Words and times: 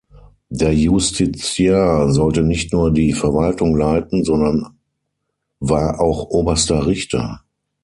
Der 0.49 0.73
Justiciar 0.73 2.09
sollte 2.11 2.41
nicht 2.41 2.73
nur 2.73 2.91
die 2.91 3.13
Verwaltung 3.13 3.77
leiten, 3.77 4.23
sondern 4.23 4.75
war 5.59 5.99
auch 6.01 6.23
oberster 6.31 6.87
Richter. 6.87 7.43